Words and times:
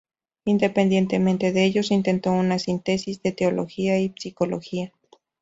Independientemente 0.45 1.51
de 1.51 1.63
ellos 1.63 1.91
intentó 1.91 2.31
una 2.31 2.57
síntesis 2.57 3.21
de 3.21 3.33
teología 3.33 3.99
y 3.99 4.11
psicología. 4.17 4.91